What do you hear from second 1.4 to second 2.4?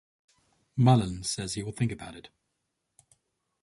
he will think about it.